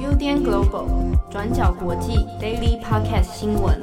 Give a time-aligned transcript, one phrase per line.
[0.00, 3.82] UDN Global 转角国际 Daily Podcast 新闻，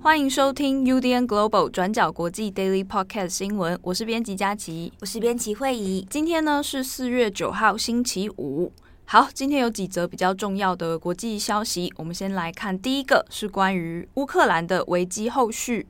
[0.00, 3.78] 欢迎收听 UDN Global 转角国际 Daily Podcast 新闻。
[3.82, 6.06] 我是编辑佳琪，我是编辑慧仪。
[6.08, 8.72] 今天呢是四月九号，星期五。
[9.04, 15.86] 好，今天有几则比较重要的国际消息，我们先来看第一个，是关于乌克兰的危机后续。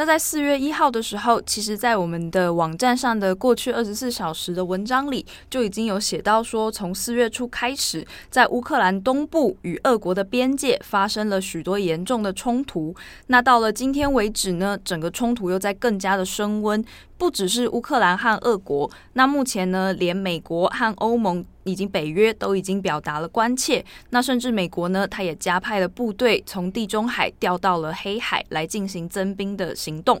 [0.00, 12.94] 那在四月一号的时候，其实，在我们的网站上的过去二十四小时的文章里，就已经有写到说，从四月初开始，在乌克兰东部与俄国的边界发生了许多严重的冲突。
[13.26, 16.82] 那到了今天为止呢，整个冲突又在更加的升温。
[17.18, 23.84] 不只是乌克兰和俄国，那目前呢，连美国和欧盟以及北约都已经表达了关切。
[24.10, 30.20] 那甚至美国呢，他也加派了部队从地中海调到了黑海来进行增兵的行动。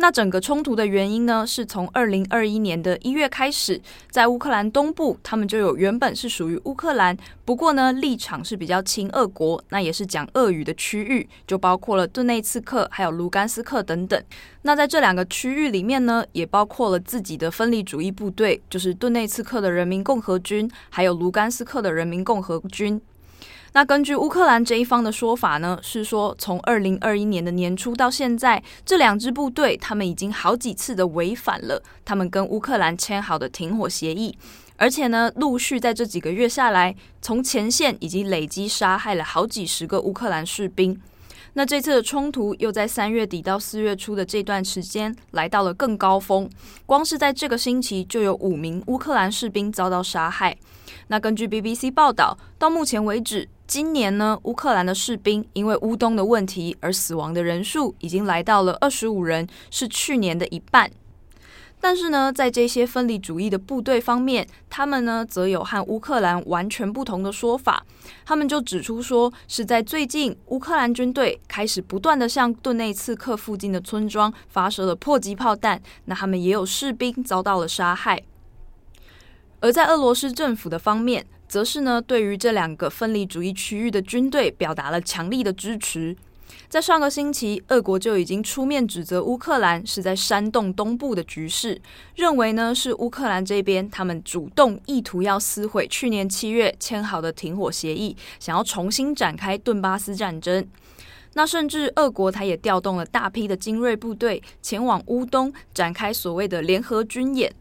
[0.00, 3.80] 那整个冲突的原因呢，是从二零二一年的一月开始，
[4.10, 14.22] 在乌克兰东部，他们就有原本是属于乌克兰，不过呢立场是比较亲俄国，那也是讲俄语的区域，就包括了顿内茨克还有卢甘斯克等等。
[14.62, 23.00] 那在这两个区域里面呢，也包括了自己的分离主义部队，就是顿内茨克的人民共和军，还有卢甘斯克的人民共和军。
[23.72, 34.36] 那根据乌克兰这一方的说法呢，是说从二零二一年的年初到现在，这两支部队他们已经好几次的违反了他们跟乌克兰签好的停火协议，
[34.76, 40.98] 而且呢，陆续在这几个月下来，从前线已经累积杀害了好几十个乌克兰士兵。
[41.54, 46.48] 那这次的冲突又在三月底到四月初的这段时间来到了更高峰，
[46.86, 50.56] 光是在这个星期就有五名乌克兰士兵遭到杀害。
[51.08, 60.90] 那根据 BBC 报道，到目前为止，今年呢，乌克兰的士兵因为乌东的问题而死亡的人数已经来到了二十五人，是去年的一半。
[61.78, 67.84] 但是呢，在这些分离主义的部队方面，他们呢则有和乌克兰完全不同的说法。
[68.24, 78.22] 他们就指出说，是在最近，乌克兰军队开始不断的向顿内茨克附近的村庄发射了迫击炮弹，那他们也有士兵遭到了杀害。
[79.60, 86.16] 而在俄罗斯政府的方面，则是呢对于这两个分离主义区域的军队表达了强力的支持。
[86.68, 91.80] 在上个星期，俄国就已经出面指责乌克兰是在煽动东部的局势，
[92.14, 100.66] 认为呢是乌克兰这边他们主动意图要撕毁去年七月签好的停火协议，想要重新展开顿巴斯战争。
[101.34, 107.52] 那甚至俄国他也调动了大批的精锐部队前往乌东展开所谓的联合军演，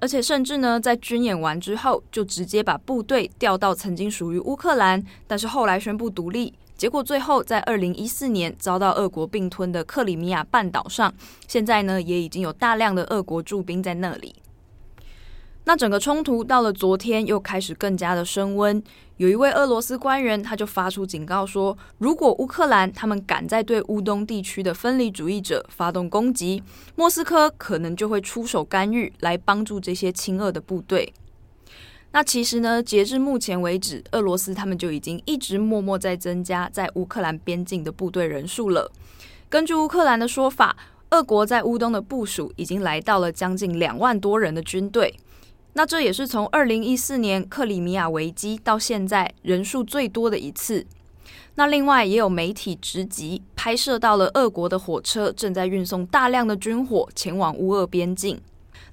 [0.00, 6.52] 而且甚至呢在军演完之后，就直接把部队调到曾经属于乌克兰，但是后来宣布独立。
[6.76, 11.12] 结果最后，在二零一四年遭到俄国并吞的克里米亚半岛上，
[11.48, 14.34] 现在呢也已经有大量的俄国驻兵在那里。
[15.68, 18.80] 那整个冲突到了昨天又开始更加的升温。
[19.16, 26.62] 有一位俄罗斯官员他就发出警告说，如果乌克兰他们敢再对乌东地区的分离主义者发动攻击，
[26.94, 31.12] 莫斯科可能就会出手干预，来帮助这些亲俄的部队。
[32.12, 38.92] 那其实呢，截至目前为止，俄罗斯他们就已经一直默默在增加在乌克兰边境的部队人数了。
[39.48, 40.76] 根据乌克兰的说法，
[41.10, 45.12] 俄国在乌东的部署已经来到了将近两万多人的军队。
[45.78, 50.86] 那这也是从二零一四年克里米亚危机到现在人数最多的一次。
[51.56, 58.40] 那另外也有媒体直击拍摄到了俄国的火车正在运送大量的军火前往乌俄边境。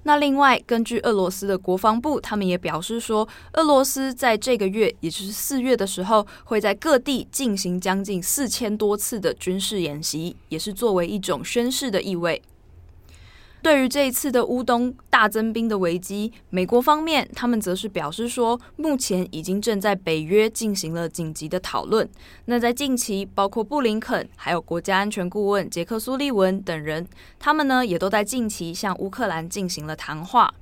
[0.03, 12.41] 那另外，根据俄罗斯的国防部，他们也表示说，俄罗斯在这个月，也就是四月的时候，会在各地进行将近四千多次的军事演习，也是作为一种宣示的意味。
[13.63, 22.07] 对于这一次的乌东大增兵的危机，美国方面他们则是表示说，目前已经正在北约进行了紧急的讨论。
[22.43, 27.07] 那在近期，包括布林肯还有国家安全顾问杰克苏利文等人，
[27.39, 30.53] 他们呢也都在近期向乌克兰进行了谈话。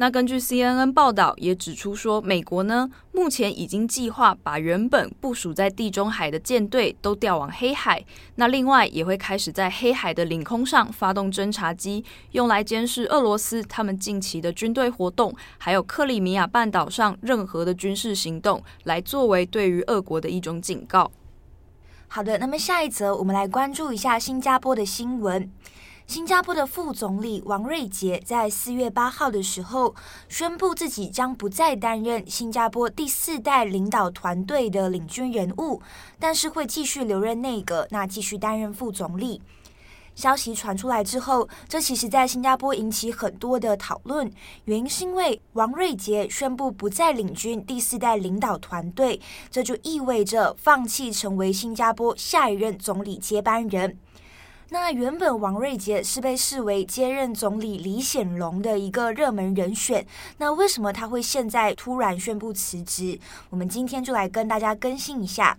[0.00, 8.04] 那根据 CNN 报道也指出说，美国呢目前已经计划把原本部署在地中海的舰队都调往黑海。
[8.36, 21.10] 那另外也会开始在黑海的领空上发动侦察机，用来监视俄罗斯他们近期的军队活动，还有克里米亚半岛上任何的军事行动，来作为对于俄国的一种警告。
[22.06, 25.50] 好的，那么下一则我们来关注一下新加坡的新闻。
[26.08, 29.94] 新加坡的副总理王瑞杰在四月八号的时候
[30.26, 35.82] 宣布，自己将不再担任新加坡第四代领导团队的领军人物，
[36.18, 39.42] 但是会继续留任内阁，那继续担任副总理。
[40.14, 44.32] 消息传出来之后，这其实在新加坡引起很多的讨论。
[44.64, 49.20] 原因是因为王瑞杰宣布不再领军第四代领导团队，
[49.50, 53.98] 这就意味着放弃成为新加坡下一任总理接班人。
[54.70, 60.06] 那原本王瑞杰是被视为接任总理李显龙的一个热门人选，
[60.36, 63.18] 那为什么他会现在突然宣布辞职？
[63.48, 65.56] 我们今天就来跟大家更新一下。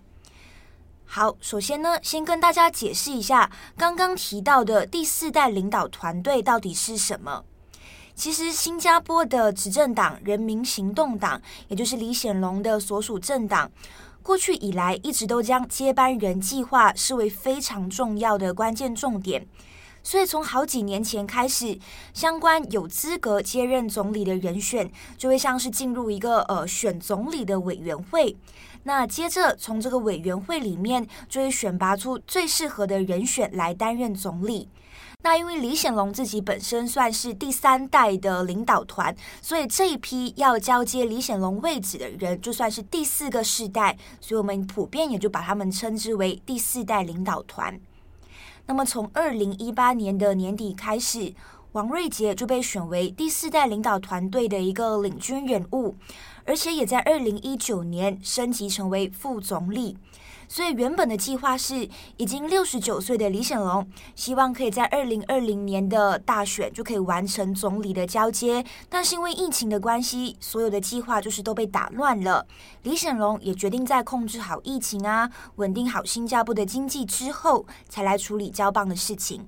[1.06, 7.44] 好，首先呢，先跟大家解释一下刚刚提到的第四代领导团队到底是什么。
[8.14, 13.72] 其实，新加坡的执政党人民行动党，也就是李显龙的所属政党，
[14.21, 19.48] 过去以来一直都将接班人计划视为非常重要的关键重点。
[20.01, 21.77] 所以，从好几年前开始，
[22.13, 28.36] 相关有资格接任总理的人选，就会像是进入一个呃选总理的委员会。
[28.83, 34.69] 那接着从这个委员会里面就会选拔出最适合的人选来担任总理。
[35.21, 47.77] 那因为李显龙自己本身算是第三代的领导团，所以这一批要交接李显龙位置的人就算是第四个世代，所以我们普遍也就把他们称之为第四代领导团。
[48.66, 51.33] 那么从二零一八年的年底开始，
[51.74, 55.95] 王瑞杰就被选为第四代领导团队的一个领军人物。
[56.45, 59.95] 而且也在二零一九年升级成为副总理，
[60.51, 61.88] 所以原本的计划是
[62.18, 68.66] 已经六十九岁的李显龙，希望可以在二零二零年的大选就可以完成总理的交接。
[68.90, 72.48] 但是因为疫情的关系，所有的计划就是都被打乱了。
[72.81, 79.48] 李显龙也决定在控制好疫情啊，稳定好新加坡的经济之后，才来处理交棒的事情。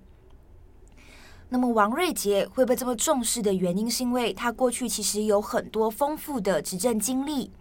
[1.50, 7.51] 那么王瑞杰会被这么重视的原因，是因为他过去其实有很多丰富的执政经历。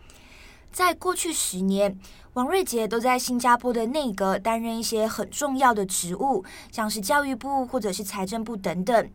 [0.73, 1.99] 在过去十年，
[2.35, 9.11] 王瑞杰都在新加坡的内阁担任一些很重要的职务，像是教育部或者是财政部等等。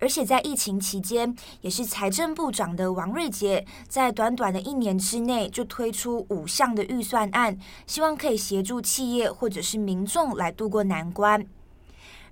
[0.00, 7.56] 而且在疫情期间，也是财政部长的王瑞杰，在短短的一年之内就推出五项的预算案，
[7.86, 11.46] 希望可以协助企业或者是民众来渡过难关。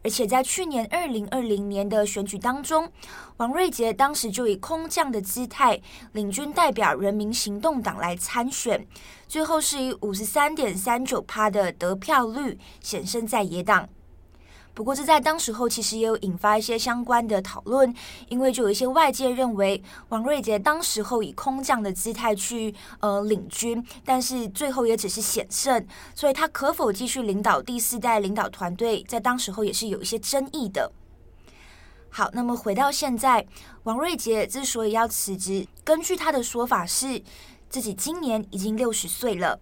[0.03, 2.91] 而且在去年二零二零年的选举当中，
[3.39, 5.81] 王瑞杰当时就以空降的姿态
[6.13, 8.87] 领军代表人民行动党来参选，
[9.27, 13.89] 最后是以五十三点三九趴的得票率险胜在野党。
[14.79, 17.93] 不过，这在当时候其实也有引发一些相关的讨论，
[18.29, 25.85] 因为就有一些外界认为，王瑞杰当时候以空降的姿态去呃领军，但是最后也只是险胜，
[26.15, 30.93] 所以他可否继续领导第四代领导团队，在当时候也是有一些争议的。
[32.09, 33.45] 好，那么回到现在，
[33.83, 37.21] 王瑞杰之所以要辞职，根据他的说法是，
[37.69, 39.59] 自己今年已经六十岁了。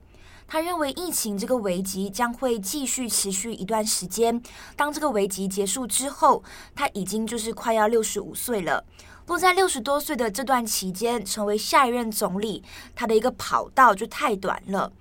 [0.48, 4.40] 他认为疫情这个危机将会继续持续一段时间。
[4.76, 6.42] 当这个危机结束之后，
[6.74, 8.84] 他已经就是快要六十五岁了。
[9.26, 12.62] 落在六十多岁的这段期间，成为下一任总理，
[12.94, 14.92] 他的一个跑道就太短了。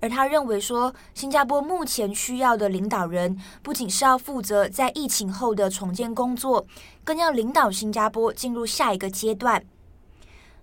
[0.00, 6.66] 而他认为说，新加坡目前需要的领导人，不仅是要负责在疫情后的重建工作，
[7.04, 9.62] 更要领导新加坡进入下一个阶段。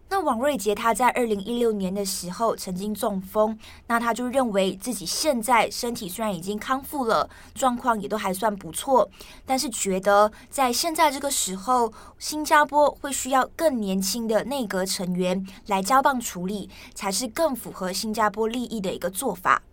[0.07, 3.57] 那王瑞杰他在二零一六年的时候曾经中风，
[3.87, 9.09] 那他就认为自己现在身体虽然已经康复了，状况也都还算不错，
[9.45, 19.63] 但是觉得在现在这个时候，新加坡会需要更年轻的内阁成员来交棒处理，才是更符合新加坡利益的一个做法。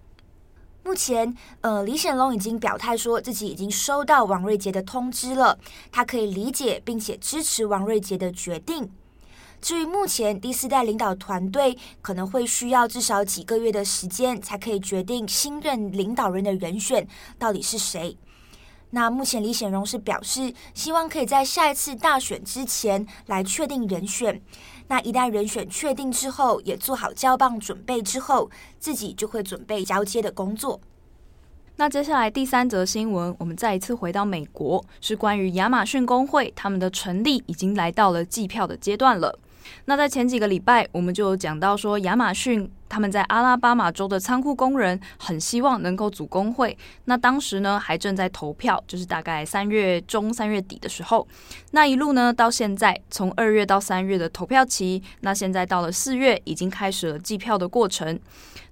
[0.83, 5.59] 目前，呃，李显龙已经表态说自己已经收到王瑞杰的通知了，
[5.93, 8.91] 他可以理解并且支持王瑞杰的决定。
[9.63, 17.07] 至于目前第四代领导团队可能会需要至少几个月的时间，才可以决定新任领导人的人选
[17.39, 18.19] 到底是谁。
[18.91, 24.43] 那目前李显荣是表示，希望可以在下一次大选之前来确定人选。
[24.89, 28.51] 那一旦人选确定之后，也做好交棒准备之后，
[28.81, 30.81] 自己就会准备交接的工作。
[31.77, 39.39] 那接下来第三则新闻，我们再一次回到美国，是关于亚马逊工会，他们的成立已经来到了计票的阶段了。
[39.85, 46.77] 那在前几个礼拜，我们就讲到说，亚马逊他们在阿拉巴马州的仓库工人很希望能够组工会。
[47.07, 51.27] 那当时呢，还正在投票，就是大概三月中、三月底的时候。
[51.71, 58.21] 那一路呢，到现在，从二月到三月的投票期，那现在到了四月，已经开始了计票的过程。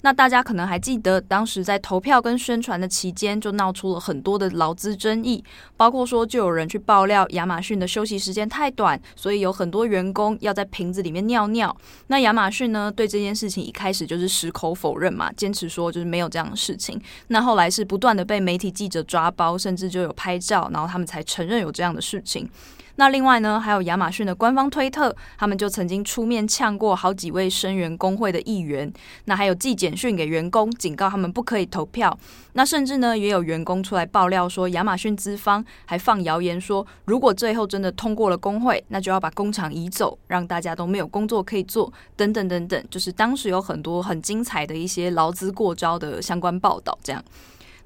[0.03, 5.43] 那大家可能还记得，当时在投票跟宣传的期间，就闹出了很多的劳资争议，
[5.77, 11.75] 包括说就有人去爆料亚马逊的休息时间太短，所以有很多员工要在瓶子里面尿尿。
[12.07, 17.01] 那亚马逊呢，对这件事情一开始就是矢口否认嘛，坚持说就是没有这样的事情。
[17.29, 22.51] 那后来是不断的被媒体记者抓包，甚至就有拍照，然后他们才承认有这样的事情。
[22.97, 28.93] 那另外呢，还有亚马逊的官方推特，他们就曾经出面呛过好几位声援工会的议员。
[29.25, 32.17] 那还有寄简讯给员工，警告他们不可以投票。
[32.53, 42.85] 那甚至呢，也有员工出来爆料说，亚马逊资方还放谣言说，如果最后真的通过了工会，那就要把工厂移走，让大家都没有工作可以做，等等等等。
[42.91, 47.25] 就是当时有很多很精彩的一些劳资过招的相关报道，这样。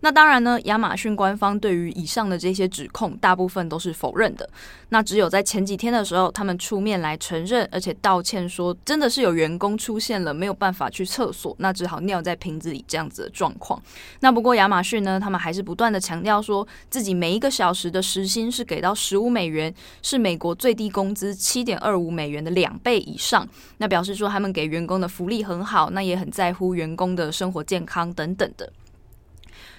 [0.04, 4.46] 那当然呢，亚马逊官方对于以上的这些指控，大部分都是否认的。
[4.90, 13.82] 那只有在前几天的时候，他们出面来承认，而且道歉说，真的是有员工出现了没有办法去厕所，那只好尿在瓶子里这样子的状况。
[14.20, 23.48] 那不过亚马逊呢，他们还是不断的强调说自己每一个小时的时薪是给到十五美元，是美国最低工资七点二五美元的两倍以上。
[23.78, 28.70] 那表示说他们给员工的福利很好，那也很在乎员工的生活健康等等的。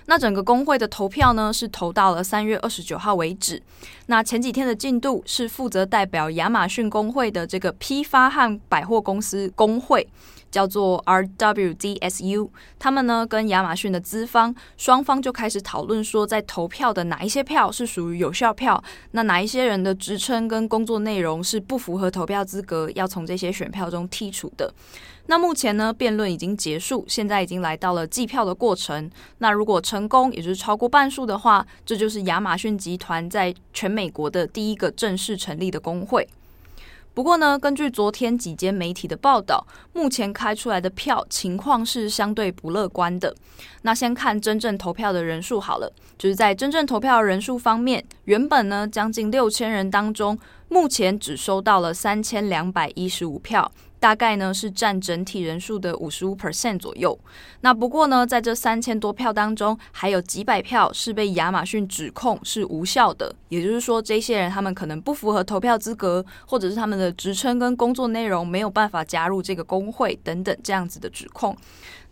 [0.08, 3.62] 那整个工会的投票呢，是投到了三月二十九号为止。
[4.06, 10.08] 那前几天的进度是负责代表亚马逊工会的这个批发和百货公司工会，
[10.56, 12.48] 叫做 RWDSU。
[12.80, 18.82] 他们呢跟亚马逊的资方双方就开始讨论说，在投票的哪一些票是属于有效票，
[19.12, 24.74] 那哪一些人的职称跟工作内容是不符合投票资格，要从这些选票中剔除的。
[25.26, 29.12] 那目前呢，辩论已经结束，现在已经来到了计票的过程。
[29.40, 36.26] 那如果成功，也就是超过半数的话，这就是亚马逊集团在全美国的第一个正式成立的工会。
[37.16, 43.34] 不过呢，根据昨天几间媒体的报道，目前开出来的票情况是相对不乐观的。
[43.84, 53.72] 那先看真正投票的人数好了，就是在真正投票人数方面，原本呢将近六千人当中，目前只收到了三千两百一十五票。
[54.06, 57.18] 大概呢是占整体人数的五十五 percent 左右。
[57.62, 63.34] 那不过呢，在这三千多票当中，还有几百票是被亚马逊指控是无效的。
[63.50, 71.58] 也就是说，这些人他们可能不符合投票资格，或者是他们的职称跟工作内容没有办法加入这个工会等等这样子的指控。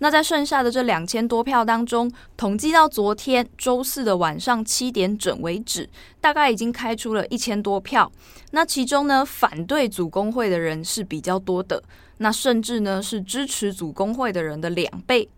[0.04, 8.12] 那在剩下的这两千多票当中，统计到昨天周四的晚上七点整为止，大概已经开出了一千多票。
[8.52, 11.82] 那其中呢，反对组工会的人是比较多的，
[12.18, 15.30] 那甚至呢是支持组工会的人的两倍。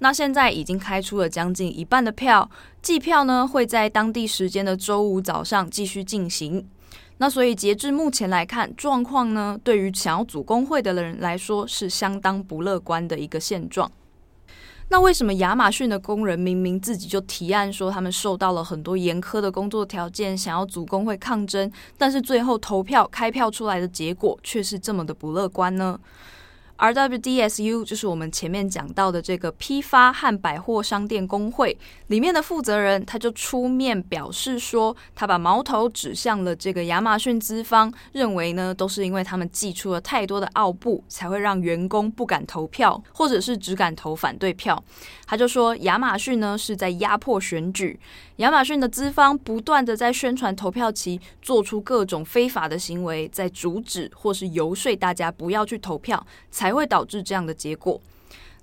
[0.00, 2.50] 那现在已经开出了将近一半的票，
[2.82, 6.68] 计票呢会在当地时间的周五早上继续进行。
[7.18, 13.88] 那所以截至目前来看，状况呢对于想要组工会的人来说是相当不乐观的一个现状。
[14.90, 25.98] 那为什么亚马逊的工人明明自己就提案说他们受到了很多严苛的工作条件，想要组工会抗争，但是最后投票开票出来的结果却是这么的不乐观呢？
[26.78, 44.80] ？RWDSU 就是我们前面讲到的这个批发和百货商店工会里面的负责人，他就出面表示说，他把矛头指向了这个亚马逊资方，认为呢都是因为他们寄出了太多的奥布，才会让员工不敢投票，或者是只敢投反对票。
[45.26, 47.98] 他就说亚马逊呢是在压迫选举，
[48.36, 56.67] 亚马逊的资方不断的在宣传投票期做出各种非法的行为，在阻止或是游说大家不要去投票，才。
[56.68, 57.98] 才会导致这样的结果。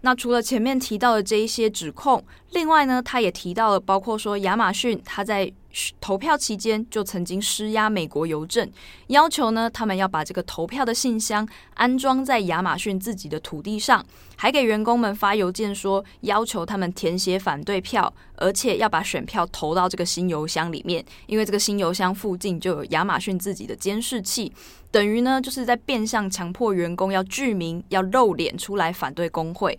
[0.02, 5.52] 那除了前面提到的这一些指控，另外呢，他也提到了，包括说亚马逊他在
[6.00, 8.70] 投票期间就曾经施压美国邮政，
[9.08, 14.06] 要求呢他们要把这个投票的信箱安装在亚马逊自己的土地上，
[14.36, 24.52] 还给员工们发邮件说，要求他们填写反对票，而且要把选票投到这个新邮箱里面，因为这个新邮箱附近就有亚马逊自己的监视器，
[24.92, 29.78] 等于呢就是在变相强迫员工要具名，要露脸出来反对工会。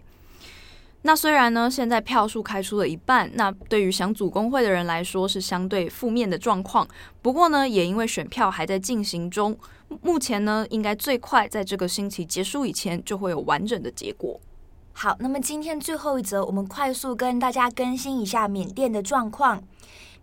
[1.07, 6.87] 那虽然呢，现在票数开出了一半，那对于想组工会的人来说是相对负面的状况。
[7.23, 9.57] 不过呢，也因为选票还在进行中，
[10.03, 14.41] 目前呢，应该最快在这个星期结束以前就会有完整的结果。
[14.95, 19.63] 好，那么今天最后一则，我们快速跟大家更新一下缅甸的状况。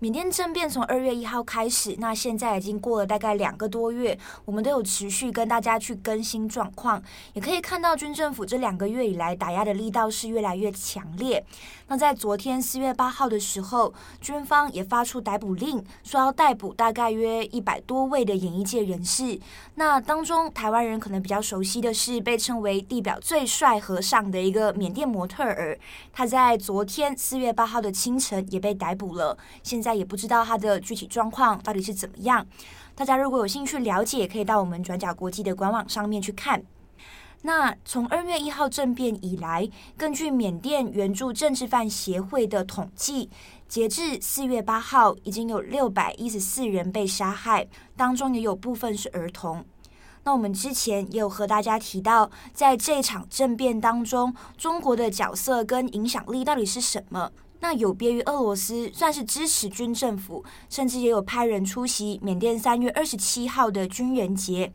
[0.03, 11.41] 缅甸政变从二月一号开始，那现在已经过了大概两个多月，我们都有持续跟大家去更新状况，也可以看到军政府这两个月以来打压的力道是越来越强烈。
[11.87, 19.39] 那在昨天四月八号的时候，军方也发出逮捕令，说要逮捕大概约一百多位的演艺界人士。
[19.75, 25.79] 那当中，台湾人可能比较熟悉的是被称为“地表最帅和尚”的一个缅甸模特儿，
[26.11, 29.37] 他在昨天四月八号的清晨也被逮捕了。
[29.61, 32.45] 现在也不知道他的具体状况到底是怎么样。
[32.95, 36.63] 大家如果有兴趣了解，可以到我们转角国际的官网上面去看。
[37.45, 43.29] 那从二月一号政变以来，根据缅甸援助政治犯协会的统计，
[43.67, 49.65] 截至四月八号，已经有六百一十四人被杀害，当中也有部分是儿童。
[50.23, 57.29] 那我们之前也有和大家提到，在这场政变当中，中国的角色跟影响力到底是什么？
[57.63, 64.73] 那有别于俄罗斯，算是支持军政府，甚至也有派人出席缅甸三月二十七号的军人节。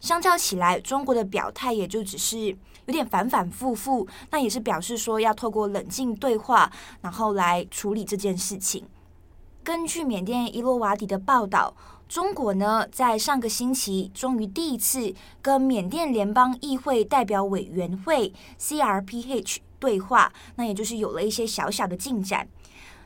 [0.00, 2.46] 相较起来，中国的表态也就只是
[2.86, 8.86] 有点反反复复，那也是表示说要透过冷静对话，然后来处理这件事情。
[9.62, 11.76] 根据缅甸伊洛瓦底的报道，
[12.08, 22.46] 中国呢在上个星期终于第一次跟缅甸联邦议会代表委员会 （CRPH） 对话，那也就是有了一些小小的进展。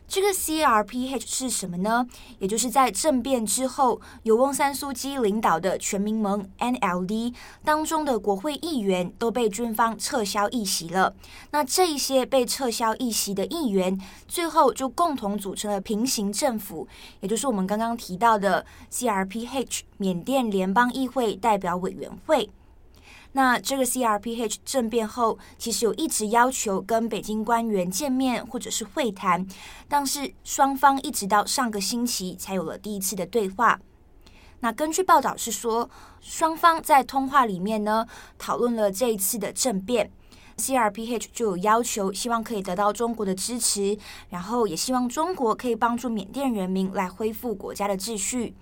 [0.07, 2.07] 这个 CRPH 是什么呢？
[2.38, 11.14] 也就是在政变之后，由翁三苏基领导的全民盟 （NLD） 当中的国会议员都被军方撤销议席了。
[11.52, 16.87] 那这一些被撤销议席的议员，最后就共同组成了平行政府，
[17.21, 22.50] 也就是我们刚刚提到的 CRPH 缅甸联邦议会代表委员会。
[23.37, 29.45] 那这个 CRPH 政变后，其实有一直要求跟北京官员见面或者是会谈，
[29.88, 33.81] 但是双方一直到上个星期才有了第一次的对话。
[34.61, 38.07] 那根据报道是说，双方在通话里面呢，
[38.38, 40.09] 讨论了这一次的政变
[40.57, 43.99] ，CRPH 就有要求，希望可以得到中国的支持，
[44.29, 48.55] 然后也希望中国可以帮助缅甸人民来恢复国家的秩序。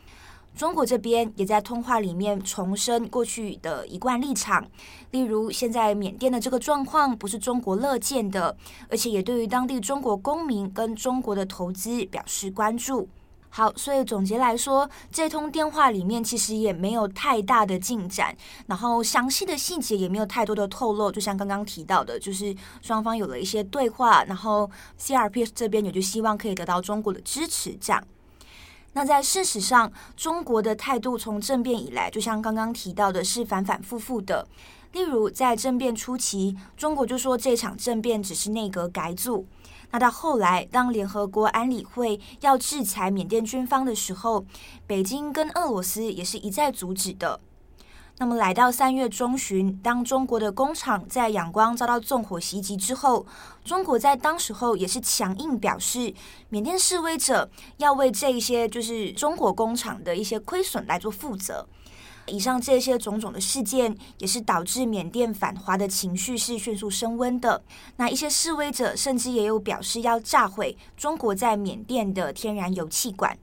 [0.55, 4.65] 中国这边也在通话里面重申过去的一贯立场，
[5.11, 8.57] 例如现在缅甸的这个状况不是中国乐见的，
[8.89, 13.09] 而且也对于当地中国公民跟中国的投资表示关注。
[13.55, 18.35] 好，所以总结来说，这通电话里面其实也没有太大的进展，
[18.67, 28.03] 然后详细的细节也没有太多的透露，就像刚刚提到的，就是双方有了一些对话，然后 C R P S 这边也就希望可以得到中国的支持，这样。
[28.95, 34.47] 那在事实上，中国的态度从政变以来，就像刚刚提到的，是反反复复的。
[34.93, 39.47] 例如，在政变初期，中国就说这场政变只是内阁改组；
[39.91, 44.45] 那到后来，当联合国安理会要制裁缅甸军方的时候，
[44.87, 47.41] 北京跟俄罗斯也是一再阻止的。
[48.23, 53.27] 那么来到三月中旬，当中国的工厂在仰光遭到纵火袭击之后，
[53.65, 56.15] 中国在当时候也是强硬表示，
[56.49, 61.67] 缅甸示威者要为这一些就是中国工厂的一些亏损来做负责。
[62.27, 67.61] 以上这些种种的事件，也是导致缅甸反华的情绪是迅速升温的。
[67.97, 73.37] 那一些示威者甚至也有表示要炸毁中国在缅甸的天然油气管。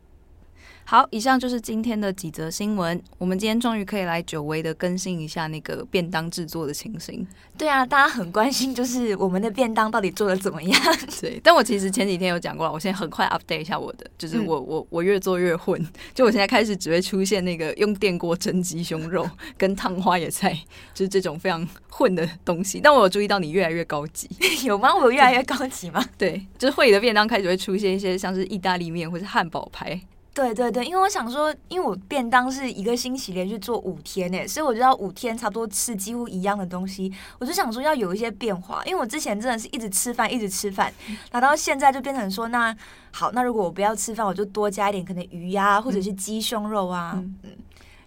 [0.89, 2.99] 好，以上就是今天的几则新闻。
[3.19, 7.28] 我们今天终于可以来久违的更新一下那个便当制作的情形。
[7.56, 10.82] 对啊，大家很关心，就是我们的便当到底做的怎么样？
[11.21, 15.80] 对，但我其实前几天有讲过了，我现在很快 update 一下我的，就是我、嗯、我我越做越混，
[16.15, 20.60] 就我现在开始只会出现那个用电锅蒸鸡胸肉跟烫花野菜，
[20.95, 22.80] 就是这种非常混的东西。
[22.82, 24.28] 但我有注意到你越来越高级，
[24.65, 24.91] 有吗？
[24.95, 26.04] 我有越来越高级吗？
[26.17, 30.02] 对，就是会议的便当开始会出现一些像是意大利面或是汉堡排。
[30.33, 37.11] 对对对，因为我想说，因为我便当是一个星期连续做五天诶，所以我就要五天差不多吃几乎一样的东西。
[37.39, 40.93] 我就想说要有一些变化，因为我之前真的是一直吃饭，一直吃饭，
[41.31, 42.73] 然后到现在就变成说，那
[43.11, 47.13] 好，那如果我不要吃饭，我就多加一点可能鱼呀、啊，或者是鸡胸肉啊。
[47.15, 47.49] 嗯嗯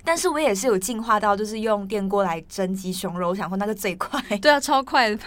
[0.05, 4.21] 但是我也是有进化到，就是用电锅来蒸鸡胸肉，我想说那个最快。
[4.39, 5.19] 对啊，超快的，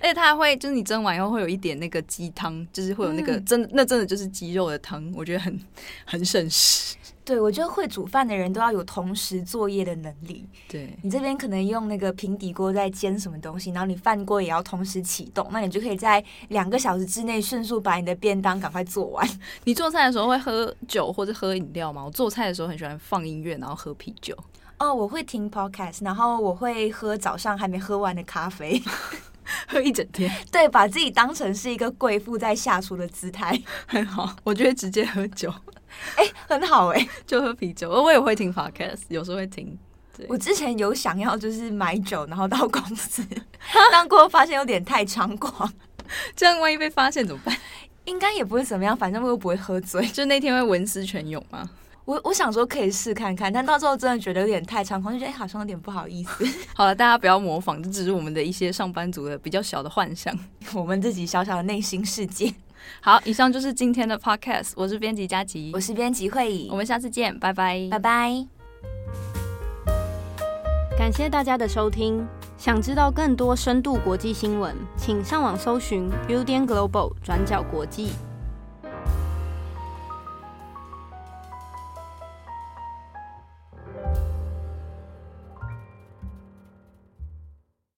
[0.00, 5.60] 而且它还会，就是你蒸完以后会有一点那个鸡汤，就是会有那个真、那真的就是鸡肉的汤，我觉得很
[6.04, 6.96] 很省事。
[7.26, 10.48] 对，我觉得会煮饭的人都要有同时作业的能力。
[10.68, 19.28] 对，你这边可能用那个平底锅在煎什么东西，然后你饭锅也要同时启动，那你就可以在两个小时之内迅速把你的便当赶快做完。
[19.64, 22.04] 你做菜的时候会喝酒或者喝饮料吗？
[22.04, 24.32] 我做菜的时候很喜欢放音乐，然后喝啤酒。
[24.78, 28.80] 哦，我会听 podcast，然后我会喝早上还没喝完的咖啡，
[29.66, 30.30] 喝一整天。
[30.52, 34.36] 对，把自己当成是一个贵妇在下厨的姿态，很好。
[34.44, 35.52] 我就会直接喝酒。
[36.16, 37.90] 哎、欸，很好哎、欸， 就喝啤酒。
[37.90, 39.78] 我也会听 podcast，有时候会听。
[40.28, 43.22] 我之前有想要就是买酒，然后到公司，
[43.92, 45.70] 但过后发现有点太猖狂，
[46.34, 47.54] 这样万一被发现怎么办？
[48.06, 50.06] 应该也不会怎么样，反正我又不会喝醉。
[50.06, 51.68] 就那天会文思泉涌吗？
[52.06, 56.46] 我我想说可以试看看，但到最后真的觉得有点太猖狂，就觉得哎、欸，好像有点不好意思。
[56.74, 60.32] 好了，大家不要模仿，这只是我们的一些上班族的比较小的幻想，
[60.72, 62.54] 我们自己小小的内心世界。
[63.00, 64.72] 好，以上就是今天的 podcast。
[64.76, 68.46] 我是编辑佳琪，我是编辑慧仪，我们下次见，拜拜，拜拜。
[70.98, 72.26] 感谢大家的收听。
[72.58, 78.12] 想知道更多深度国际新闻，请上网搜寻 Udan Global 转角国际。